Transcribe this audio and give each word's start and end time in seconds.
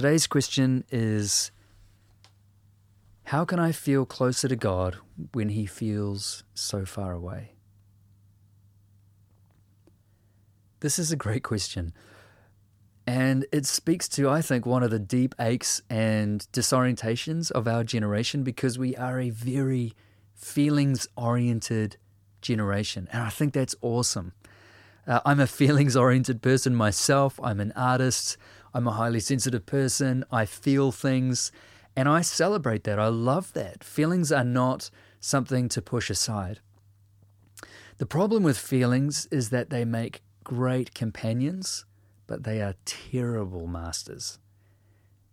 today's 0.00 0.26
question 0.26 0.82
is 0.90 1.50
How 3.24 3.44
can 3.44 3.58
I 3.58 3.70
feel 3.70 4.06
closer 4.06 4.48
to 4.48 4.56
God 4.56 4.96
when 5.34 5.50
He 5.50 5.66
feels 5.66 6.42
so 6.54 6.86
far 6.86 7.12
away? 7.12 7.52
This 10.80 10.98
is 10.98 11.12
a 11.12 11.16
great 11.16 11.42
question. 11.42 11.92
And 13.06 13.44
it 13.52 13.66
speaks 13.66 14.08
to, 14.10 14.30
I 14.30 14.40
think, 14.40 14.64
one 14.64 14.82
of 14.82 14.90
the 14.90 14.98
deep 14.98 15.34
aches 15.38 15.82
and 15.90 16.46
disorientations 16.50 17.50
of 17.50 17.68
our 17.68 17.84
generation 17.84 18.42
because 18.42 18.78
we 18.78 18.96
are 18.96 19.20
a 19.20 19.28
very 19.28 19.92
feelings 20.34 21.08
oriented 21.14 21.98
generation. 22.40 23.06
And 23.12 23.22
I 23.22 23.28
think 23.28 23.52
that's 23.52 23.74
awesome. 23.82 24.32
Uh, 25.06 25.20
I'm 25.26 25.40
a 25.40 25.46
feelings 25.60 25.94
oriented 25.94 26.40
person 26.40 26.74
myself. 26.74 27.38
I'm 27.42 27.60
an 27.60 27.74
artist. 27.76 28.38
I'm 28.72 28.86
a 28.86 28.92
highly 28.92 29.20
sensitive 29.20 29.66
person. 29.66 30.24
I 30.30 30.44
feel 30.44 30.92
things 30.92 31.52
and 31.96 32.08
I 32.08 32.20
celebrate 32.20 32.84
that. 32.84 32.98
I 32.98 33.08
love 33.08 33.52
that. 33.54 33.82
Feelings 33.82 34.30
are 34.30 34.44
not 34.44 34.90
something 35.20 35.68
to 35.70 35.82
push 35.82 36.08
aside. 36.08 36.60
The 37.98 38.06
problem 38.06 38.42
with 38.42 38.56
feelings 38.56 39.26
is 39.30 39.50
that 39.50 39.70
they 39.70 39.84
make 39.84 40.22
great 40.44 40.94
companions, 40.94 41.84
but 42.26 42.44
they 42.44 42.62
are 42.62 42.74
terrible 42.84 43.66
masters. 43.66 44.38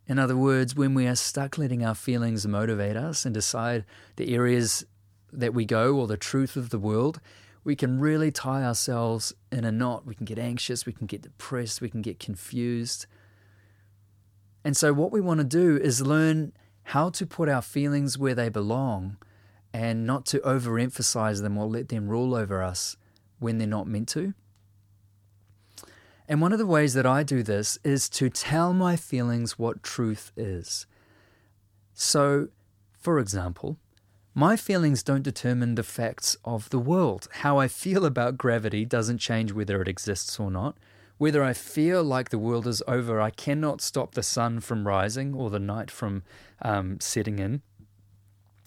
In 0.08 0.20
other 0.20 0.35
words, 0.38 0.76
when 0.76 0.94
we 0.94 1.08
are 1.08 1.16
stuck 1.16 1.58
letting 1.58 1.85
our 1.85 1.96
feelings 1.96 2.48
motivate 2.48 2.98
us 2.98 3.26
and 3.26 3.34
decide 3.34 3.85
the 4.16 4.34
areas 4.34 4.85
that 5.32 5.54
we 5.54 5.66
go 5.66 5.96
or 5.96 6.08
the 6.08 6.18
truth 6.18 6.55
of 6.55 6.70
the 6.70 6.80
world, 6.80 7.20
we 7.63 7.76
can 7.76 7.99
really 7.99 8.32
tie 8.32 8.63
ourselves 8.63 9.34
in 9.52 9.66
a 9.66 9.72
knot. 9.72 10.05
We 10.05 10.16
can 10.16 10.26
get 10.26 10.40
anxious, 10.40 10.85
we 10.85 10.94
can 10.94 11.08
get 11.08 11.22
depressed, 11.22 11.82
we 11.82 11.90
can 11.90 12.02
get 12.02 12.20
confused. 12.20 13.05
And 14.67 14.76
so, 14.76 14.91
what 14.91 15.13
we 15.13 15.21
want 15.21 15.38
to 15.38 15.45
do 15.45 15.77
is 15.77 16.02
learn 16.02 16.52
how 16.84 17.09
to 17.12 17.26
put 17.26 17.48
our 17.48 17.62
feelings 17.62 18.17
where 18.17 18.35
they 18.35 18.49
belong 18.49 19.15
and 19.71 20.05
not 20.05 20.26
to 20.26 20.40
overemphasize 20.40 21.41
them 21.41 21.57
or 21.57 21.68
let 21.68 21.87
them 21.87 22.09
rule 22.09 22.35
over 22.35 22.62
us 22.62 22.98
when 23.40 23.59
they're 23.59 23.65
not 23.65 23.87
meant 23.87 24.09
to. 24.09 24.34
And 26.27 26.41
one 26.41 26.51
of 26.51 26.59
the 26.59 26.65
ways 26.65 26.96
that 26.96 27.05
I 27.05 27.24
do 27.24 27.43
this 27.43 27.79
is 27.85 28.09
to 28.09 28.29
tell 28.29 28.74
my 28.74 28.98
feelings 28.98 29.57
what 29.57 29.84
truth 29.84 30.34
is. 30.35 30.85
So, 31.93 32.49
for 32.91 33.20
example, 33.20 33.77
my 34.34 34.57
feelings 34.57 35.02
don't 35.02 35.24
determine 35.24 35.76
the 35.76 35.84
facts 35.84 36.35
of 36.43 36.71
the 36.71 36.79
world. 36.79 37.29
How 37.35 37.57
I 37.57 37.70
feel 37.70 38.04
about 38.04 38.37
gravity 38.37 38.84
doesn't 38.84 39.20
change 39.20 39.54
whether 39.54 39.81
it 39.81 39.87
exists 39.87 40.37
or 40.41 40.52
not. 40.52 40.76
Whether 41.18 41.43
I 41.43 41.54
feel 41.54 42.04
like 42.04 42.29
the 42.29 42.37
world 42.37 42.68
is 42.68 42.84
over, 42.87 43.20
I 43.20 43.32
cannot 43.32 43.82
stop 43.82 44.13
the 44.13 44.23
sun 44.23 44.60
from 44.60 44.87
rising 44.87 45.34
or 45.34 45.49
the 45.49 45.59
night 45.59 45.90
from 45.90 46.24
um, 46.62 46.99
setting 46.99 47.40
in. 47.40 47.62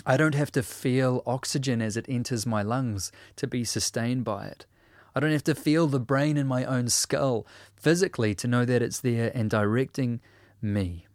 I 0.05 0.17
don't 0.17 0.35
have 0.35 0.51
to 0.53 0.63
feel 0.63 1.23
oxygen 1.27 1.81
as 1.81 1.97
it 1.97 2.07
enters 2.09 2.47
my 2.47 2.63
lungs 2.63 3.13
to 3.37 3.47
be 3.47 3.65
sustained 3.65 4.25
by 4.25 4.47
it. 4.47 4.67
I 5.15 5.21
don't 5.21 5.33
have 5.33 5.45
to 5.45 5.55
feel 5.55 5.87
the 5.87 6.01
brain 6.01 6.37
in 6.37 6.47
my 6.47 6.65
own 6.65 6.89
skull 6.89 7.47
physically 7.77 8.35
to 8.37 8.49
know 8.49 8.65
that 8.65 8.83
it's 8.83 9.01
there 9.01 9.31
and 9.35 9.51
directing 9.51 10.21
me. 10.63 11.07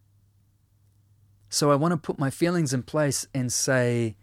So 1.50 1.72
I 1.72 1.76
want 1.76 1.94
to 1.94 1.98
put 1.98 2.20
my 2.20 2.30
feelings 2.30 2.74
in 2.74 2.84
place 2.84 3.28
and 3.34 3.52
say, 3.52 4.16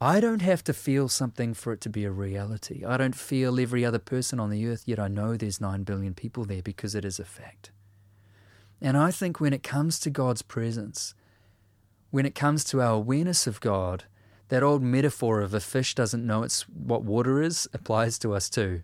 I 0.00 0.20
don't 0.20 0.42
have 0.42 0.62
to 0.64 0.74
feel 0.74 1.08
something 1.08 1.54
for 1.54 1.72
it 1.72 1.80
to 1.82 1.88
be 1.88 2.04
a 2.04 2.10
reality. 2.10 2.84
I 2.84 2.98
don't 2.98 3.14
feel 3.14 3.58
every 3.58 3.84
other 3.84 3.98
person 3.98 4.38
on 4.38 4.50
the 4.50 4.66
earth, 4.66 4.82
yet 4.84 4.98
I 4.98 5.08
know 5.08 5.36
there's 5.36 5.60
9 5.60 5.84
billion 5.84 6.12
people 6.12 6.44
there 6.44 6.62
because 6.62 6.94
it 6.94 7.04
is 7.04 7.18
a 7.18 7.24
fact. 7.24 7.70
And 8.80 8.96
I 8.96 9.10
think 9.10 9.40
when 9.40 9.54
it 9.54 9.62
comes 9.62 9.98
to 10.00 10.10
God's 10.10 10.42
presence, 10.42 11.14
when 12.10 12.26
it 12.26 12.34
comes 12.34 12.62
to 12.64 12.82
our 12.82 12.92
awareness 12.92 13.46
of 13.46 13.60
God, 13.60 14.04
that 14.48 14.62
old 14.62 14.82
metaphor 14.82 15.40
of 15.40 15.54
a 15.54 15.60
fish 15.60 15.94
doesn't 15.94 16.26
know 16.26 16.42
it's 16.42 16.68
what 16.68 17.02
water 17.02 17.40
is 17.40 17.66
applies 17.72 18.18
to 18.18 18.34
us 18.34 18.50
too. 18.50 18.82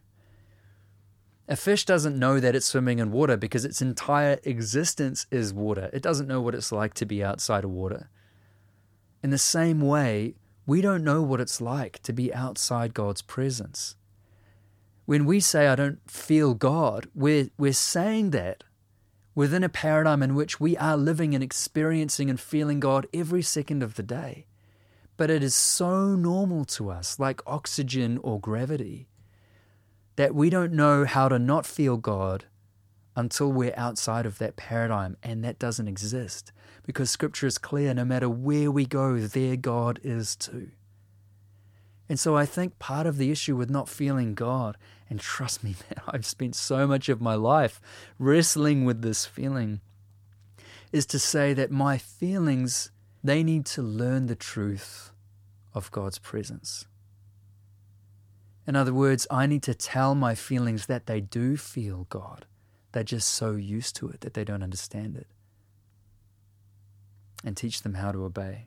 A 1.47 1.57
fish 1.57 1.85
doesn't 1.85 2.19
know 2.19 2.41
that 2.41 2.55
it's 2.55 2.67
swimming 2.67 3.01
in 3.01 3.13
water 3.13 3.37
because 3.37 3.67
its 3.67 3.83
entire 3.83 4.39
existence 4.45 5.27
is 5.31 5.53
water. 5.53 5.91
It 5.93 6.03
doesn't 6.03 6.29
know 6.29 6.41
what 6.41 6.55
it's 6.55 6.73
like 6.73 6.95
to 6.95 7.05
be 7.05 7.23
outside 7.23 7.65
of 7.65 7.71
water. 7.71 8.09
In 9.23 9.31
the 9.31 9.39
same 9.39 9.81
way, 9.81 10.37
we 10.67 10.81
don't 10.81 11.05
know 11.05 11.23
what 11.23 11.41
it's 11.41 11.61
like 11.61 12.01
to 12.03 12.13
be 12.13 12.33
outside 12.33 12.95
God's 12.95 13.23
presence. 13.23 13.97
When 15.05 15.25
we 15.25 15.41
say, 15.41 15.67
I 15.67 15.75
don't 15.75 15.99
feel 16.09 16.55
God, 16.55 17.09
we're, 17.15 17.51
we're 17.59 17.73
saying 17.73 18.31
that 18.31 18.63
within 19.35 19.65
a 19.65 19.69
paradigm 19.69 20.23
in 20.23 20.35
which 20.35 20.61
we 20.61 20.77
are 20.77 20.97
living 20.97 21.35
and 21.35 21.43
experiencing 21.43 22.31
and 22.31 22.39
feeling 22.39 22.81
God 22.81 23.07
every 23.13 23.43
second 23.43 23.83
of 23.83 23.95
the 23.95 24.03
day. 24.03 24.47
But 25.17 25.31
it 25.31 25.43
is 25.43 25.55
so 25.55 26.15
normal 26.15 26.65
to 26.67 26.91
us, 26.91 27.19
like 27.19 27.41
oxygen 27.47 28.19
or 28.23 28.41
gravity, 28.41 29.09
that 30.17 30.35
we 30.35 30.51
don't 30.51 30.73
know 30.73 31.05
how 31.05 31.29
to 31.29 31.39
not 31.39 31.67
feel 31.67 31.97
God 31.97 32.45
until 33.15 33.53
we're 33.53 33.75
outside 33.77 34.27
of 34.27 34.39
that 34.39 34.57
paradigm, 34.57 35.17
and 35.23 35.45
that 35.45 35.59
doesn't 35.59 35.89
exist 35.89 36.53
because 36.85 37.11
scripture 37.11 37.47
is 37.47 37.59
clear 37.59 37.95
no 37.95 38.05
matter 38.05 38.29
where 38.29 38.71
we 38.71 38.87
go, 38.87 39.19
there 39.19 39.57
God 39.57 40.01
is 40.03 40.35
too. 40.35 40.71
And 42.09 42.19
so 42.19 42.37
I 42.37 42.45
think 42.45 42.79
part 42.79 43.07
of 43.07 43.17
the 43.17 43.31
issue 43.31 43.57
with 43.57 43.71
not 43.71 43.89
feeling 43.89 44.35
God, 44.35 44.77
and 45.09 45.21
trust 45.21 45.63
me, 45.63 45.71
man, 45.91 46.05
I've 46.09 46.27
spent 46.27 46.55
so 46.55 46.87
much 46.87 47.09
of 47.09 47.21
my 47.21 47.35
life 47.35 47.81
wrestling 48.19 48.85
with 48.85 49.03
this 49.03 49.25
feeling, 49.25 49.81
is 50.91 51.07
to 51.07 51.19
say 51.19 51.55
that 51.55 51.71
my 51.71 51.97
feelings, 51.99 52.91
they 53.25 53.43
need 53.43 53.65
to 53.67 53.83
learn 53.83 54.27
the 54.27 54.35
truth 54.35 55.13
of 55.75 55.91
God's 55.91 56.19
presence. 56.19 56.87
In 58.67 58.77
other 58.77 58.93
words, 58.93 59.27
I 59.31 59.47
need 59.47 59.63
to 59.65 59.75
tell 59.75 60.15
my 60.15 60.35
feelings 60.35 60.87
that 60.87 61.07
they 61.07 61.21
do 61.21 61.57
feel 61.57 62.07
God. 62.11 62.47
They're 62.93 63.03
just 63.03 63.29
so 63.29 63.53
used 63.53 63.97
to 63.97 64.09
it 64.09 64.21
that 64.21 64.35
they 64.35 64.45
don't 64.45 64.63
understand 64.63 65.17
it 65.17 65.27
and 67.45 67.57
teach 67.57 67.83
them 67.83 67.95
how 67.95 68.13
to 68.13 68.25
obey. 68.25 68.67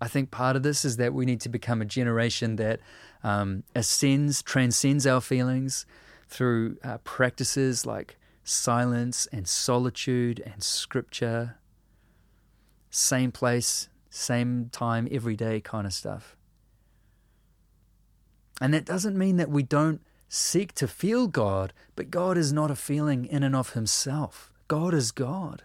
I 0.00 0.08
think 0.08 0.30
part 0.30 0.56
of 0.56 0.62
this 0.62 0.84
is 0.84 0.98
that 0.98 1.14
we 1.14 1.24
need 1.24 1.40
to 1.42 1.48
become 1.48 1.80
a 1.80 1.86
generation 1.86 2.56
that 2.56 2.80
um, 3.24 3.64
ascends, 3.74 4.42
transcends 4.42 5.06
our 5.06 5.20
feelings 5.20 5.86
through 6.28 6.76
uh, 6.84 6.98
practices 6.98 7.86
like 7.86 8.16
silence 8.44 9.26
and 9.32 9.48
solitude 9.48 10.42
and 10.44 10.62
scripture, 10.62 11.56
same 12.90 13.32
place, 13.32 13.88
same 14.10 14.68
time, 14.70 15.08
every 15.10 15.34
day 15.34 15.60
kind 15.60 15.86
of 15.86 15.92
stuff. 15.92 16.36
And 18.60 18.72
that 18.72 18.84
doesn't 18.84 19.16
mean 19.16 19.36
that 19.36 19.50
we 19.50 19.62
don't 19.62 20.00
seek 20.28 20.74
to 20.74 20.88
feel 20.88 21.26
God, 21.26 21.72
but 21.94 22.10
God 22.10 22.36
is 22.36 22.52
not 22.52 22.70
a 22.70 22.76
feeling 22.76 23.24
in 23.26 23.42
and 23.42 23.54
of 23.54 23.74
himself. 23.74 24.52
God 24.68 24.94
is 24.94 25.12
God. 25.12 25.62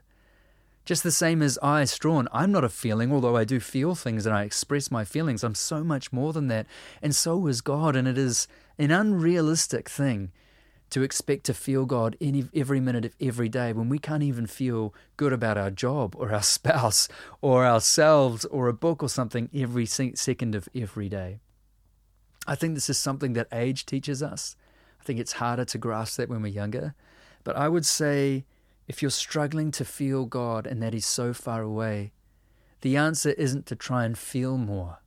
Just 0.83 1.03
the 1.03 1.11
same 1.11 1.41
as 1.41 1.59
I, 1.61 1.83
Strawn, 1.85 2.27
I'm 2.31 2.51
not 2.51 2.63
a 2.63 2.69
feeling, 2.69 3.11
although 3.11 3.37
I 3.37 3.43
do 3.43 3.59
feel 3.59 3.93
things 3.93 4.25
and 4.25 4.35
I 4.35 4.43
express 4.43 4.89
my 4.89 5.05
feelings. 5.05 5.43
I'm 5.43 5.55
so 5.55 5.83
much 5.83 6.11
more 6.11 6.33
than 6.33 6.47
that. 6.47 6.65
And 7.01 7.15
so 7.15 7.47
is 7.47 7.61
God. 7.61 7.95
And 7.95 8.07
it 8.07 8.17
is 8.17 8.47
an 8.79 8.89
unrealistic 8.89 9.87
thing 9.87 10.31
to 10.89 11.03
expect 11.03 11.45
to 11.45 11.53
feel 11.53 11.85
God 11.85 12.17
any, 12.19 12.45
every 12.53 12.79
minute 12.79 13.05
of 13.05 13.15
every 13.21 13.47
day 13.47 13.73
when 13.73 13.89
we 13.89 13.99
can't 13.99 14.23
even 14.23 14.45
feel 14.45 14.93
good 15.17 15.31
about 15.31 15.57
our 15.57 15.71
job 15.71 16.15
or 16.17 16.33
our 16.33 16.43
spouse 16.57 17.07
or 17.41 17.65
ourselves 17.65 18.45
or 18.45 18.67
a 18.67 18.73
book 18.73 19.01
or 19.01 19.09
something 19.09 19.49
every 19.53 19.85
second 19.85 20.55
of 20.55 20.67
every 20.75 21.09
day. 21.09 21.39
I 22.47 22.55
think 22.55 22.73
this 22.73 22.89
is 22.89 22.97
something 22.97 23.33
that 23.33 23.47
age 23.51 23.85
teaches 23.85 24.23
us. 24.23 24.55
I 24.99 25.03
think 25.03 25.19
it's 25.19 25.33
harder 25.33 25.65
to 25.65 25.77
grasp 25.77 26.17
that 26.17 26.29
when 26.29 26.41
we're 26.41 26.47
younger. 26.47 26.95
But 27.43 27.55
I 27.55 27.69
would 27.69 27.85
say 27.85 28.45
if 28.87 29.01
you're 29.01 29.11
struggling 29.11 29.71
to 29.71 29.85
feel 29.85 30.25
God 30.25 30.67
and 30.67 30.81
that 30.81 30.93
He's 30.93 31.05
so 31.05 31.33
far 31.33 31.61
away, 31.61 32.11
the 32.81 32.97
answer 32.97 33.31
isn't 33.31 33.65
to 33.67 33.75
try 33.75 34.05
and 34.05 34.17
feel 34.17 34.57
more. 34.57 34.99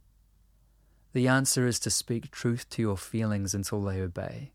The 1.13 1.29
answer 1.29 1.67
is 1.67 1.79
to 1.81 1.91
speak 1.91 2.31
truth 2.31 2.69
to 2.71 2.83
your 2.83 2.97
feelings 2.97 3.55
until 3.55 3.83
they 3.83 4.01
obey. 4.01 4.53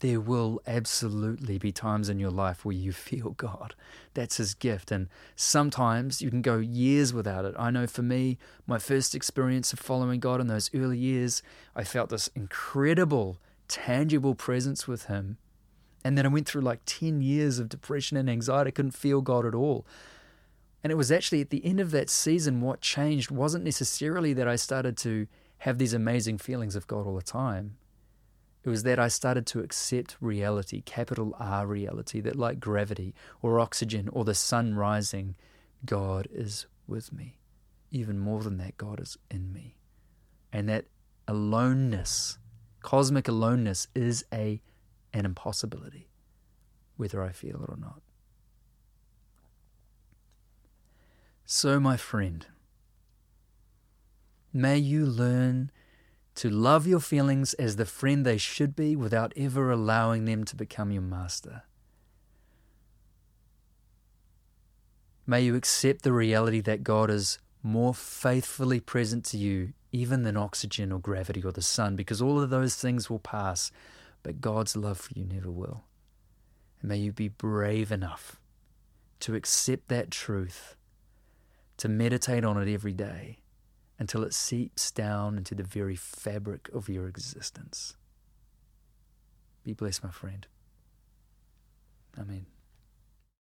There 0.00 0.20
will 0.20 0.60
absolutely 0.66 1.58
be 1.58 1.72
times 1.72 2.08
in 2.08 2.18
your 2.18 2.30
life 2.30 2.64
where 2.64 2.74
you 2.74 2.92
feel 2.92 3.30
God. 3.36 3.74
That's 4.14 4.38
His 4.38 4.54
gift. 4.54 4.90
And 4.90 5.08
sometimes 5.36 6.20
you 6.20 6.30
can 6.30 6.42
go 6.42 6.58
years 6.58 7.14
without 7.14 7.44
it. 7.44 7.54
I 7.58 7.70
know 7.70 7.86
for 7.86 8.02
me, 8.02 8.36
my 8.66 8.78
first 8.78 9.14
experience 9.14 9.72
of 9.72 9.78
following 9.78 10.20
God 10.20 10.40
in 10.40 10.48
those 10.48 10.70
early 10.74 10.98
years, 10.98 11.42
I 11.74 11.84
felt 11.84 12.10
this 12.10 12.28
incredible, 12.34 13.38
tangible 13.68 14.34
presence 14.34 14.88
with 14.88 15.04
Him 15.06 15.38
and 16.04 16.16
then 16.16 16.24
I 16.24 16.28
went 16.28 16.48
through 16.48 16.62
like 16.62 16.80
10 16.86 17.20
years 17.22 17.58
of 17.58 17.68
depression 17.68 18.16
and 18.16 18.30
anxiety. 18.30 18.68
I 18.68 18.72
couldn't 18.72 18.92
feel 18.92 19.20
God 19.20 19.44
at 19.44 19.54
all. 19.54 19.86
And 20.82 20.90
it 20.90 20.96
was 20.96 21.12
actually 21.12 21.42
at 21.42 21.50
the 21.50 21.64
end 21.64 21.78
of 21.78 21.90
that 21.90 22.08
season, 22.08 22.62
what 22.62 22.80
changed 22.80 23.30
wasn't 23.30 23.64
necessarily 23.64 24.32
that 24.32 24.48
I 24.48 24.56
started 24.56 24.96
to 24.98 25.26
have 25.58 25.76
these 25.76 25.92
amazing 25.92 26.38
feelings 26.38 26.74
of 26.74 26.86
God 26.86 27.06
all 27.06 27.16
the 27.16 27.22
time. 27.22 27.76
It 28.62 28.68
was 28.68 28.82
that 28.82 28.98
I 28.98 29.08
started 29.08 29.46
to 29.48 29.60
accept 29.60 30.16
reality, 30.20 30.82
capital 30.82 31.34
R 31.38 31.66
reality, 31.66 32.20
that 32.20 32.36
like 32.36 32.60
gravity 32.60 33.14
or 33.40 33.58
oxygen 33.58 34.08
or 34.12 34.24
the 34.24 34.34
sun 34.34 34.74
rising, 34.74 35.34
God 35.86 36.28
is 36.30 36.66
with 36.86 37.12
me. 37.12 37.38
Even 37.90 38.18
more 38.18 38.42
than 38.42 38.58
that, 38.58 38.76
God 38.76 39.00
is 39.00 39.16
in 39.30 39.52
me. 39.52 39.76
And 40.52 40.68
that 40.68 40.86
aloneness, 41.26 42.38
cosmic 42.82 43.28
aloneness, 43.28 43.88
is 43.94 44.24
a 44.32 44.60
an 45.12 45.24
impossibility, 45.24 46.08
whether 46.96 47.22
I 47.22 47.32
feel 47.32 47.62
it 47.62 47.68
or 47.68 47.76
not. 47.76 48.02
So, 51.44 51.80
my 51.80 51.96
friend, 51.96 52.46
may 54.52 54.78
you 54.78 55.04
learn 55.04 55.72
to 56.36 56.48
love 56.48 56.86
your 56.86 57.00
feelings 57.00 57.54
as 57.54 57.76
the 57.76 57.84
friend 57.84 58.24
they 58.24 58.38
should 58.38 58.74
be 58.76 58.96
without 58.96 59.32
ever 59.36 59.70
allowing 59.70 60.24
them 60.24 60.44
to 60.44 60.56
become 60.56 60.90
your 60.90 61.02
master. 61.02 61.64
May 65.26 65.42
you 65.42 65.54
accept 65.54 66.02
the 66.02 66.12
reality 66.12 66.60
that 66.62 66.82
God 66.82 67.10
is 67.10 67.38
more 67.62 67.94
faithfully 67.94 68.80
present 68.80 69.24
to 69.26 69.36
you 69.36 69.72
even 69.92 70.22
than 70.22 70.36
oxygen 70.36 70.92
or 70.92 70.98
gravity 70.98 71.42
or 71.42 71.52
the 71.52 71.62
sun, 71.62 71.96
because 71.96 72.22
all 72.22 72.40
of 72.40 72.50
those 72.50 72.76
things 72.76 73.10
will 73.10 73.18
pass, 73.18 73.70
but 74.22 74.40
God's 74.40 74.76
love 74.76 74.98
for 74.98 75.12
you 75.14 75.24
never 75.24 75.50
will. 75.50 75.84
And 76.80 76.88
may 76.88 76.96
you 76.96 77.12
be 77.12 77.28
brave 77.28 77.92
enough 77.92 78.40
to 79.20 79.34
accept 79.34 79.88
that 79.88 80.10
truth, 80.10 80.76
to 81.76 81.88
meditate 81.88 82.44
on 82.44 82.56
it 82.56 82.72
every 82.72 82.92
day, 82.92 83.39
until 84.00 84.24
it 84.24 84.32
seeps 84.32 84.90
down 84.90 85.36
into 85.36 85.54
the 85.54 85.62
very 85.62 85.94
fabric 85.94 86.70
of 86.72 86.88
your 86.88 87.06
existence. 87.06 87.96
Be 89.62 89.74
blessed, 89.74 90.02
my 90.02 90.10
friend. 90.10 90.46
Amen. 92.18 92.46